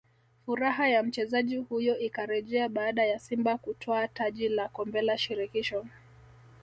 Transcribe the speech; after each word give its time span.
furaha 0.45 0.87
ya 0.87 1.03
mchezaji 1.03 1.57
huyo 1.57 1.99
ikarejea 1.99 2.69
baada 2.69 3.05
ya 3.05 3.19
Simba 3.19 3.57
kutwaa 3.57 4.07
taji 4.07 4.49
la 4.49 4.69
Kombela 4.69 5.17
Shirikisho 5.17 5.85